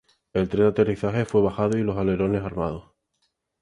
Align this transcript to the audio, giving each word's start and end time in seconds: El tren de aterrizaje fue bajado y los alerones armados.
El 0.33 0.49
tren 0.49 0.63
de 0.63 0.67
aterrizaje 0.69 1.25
fue 1.25 1.43
bajado 1.43 1.77
y 1.77 1.83
los 1.83 1.95
alerones 1.95 2.41
armados. 2.43 2.89